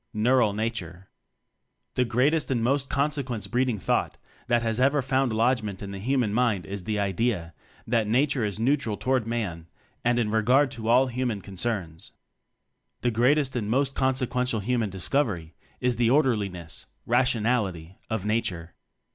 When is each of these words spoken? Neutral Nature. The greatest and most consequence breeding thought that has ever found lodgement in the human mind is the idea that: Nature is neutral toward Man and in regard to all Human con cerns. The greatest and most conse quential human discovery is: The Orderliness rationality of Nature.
Neutral 0.15 0.51
Nature. 0.51 1.09
The 1.93 2.05
greatest 2.05 2.49
and 2.49 2.63
most 2.63 2.89
consequence 2.89 3.45
breeding 3.45 3.77
thought 3.77 4.17
that 4.47 4.63
has 4.63 4.79
ever 4.79 4.99
found 5.03 5.31
lodgement 5.31 5.83
in 5.83 5.91
the 5.91 5.99
human 5.99 6.33
mind 6.33 6.65
is 6.65 6.85
the 6.85 6.97
idea 6.99 7.53
that: 7.85 8.07
Nature 8.07 8.43
is 8.43 8.59
neutral 8.59 8.97
toward 8.97 9.27
Man 9.27 9.67
and 10.03 10.17
in 10.17 10.31
regard 10.31 10.71
to 10.71 10.87
all 10.87 11.05
Human 11.05 11.39
con 11.39 11.53
cerns. 11.53 12.13
The 13.01 13.11
greatest 13.11 13.55
and 13.55 13.69
most 13.69 13.95
conse 13.95 14.25
quential 14.25 14.63
human 14.63 14.89
discovery 14.89 15.53
is: 15.79 15.97
The 15.97 16.09
Orderliness 16.09 16.87
rationality 17.05 17.99
of 18.09 18.25
Nature. 18.25 18.73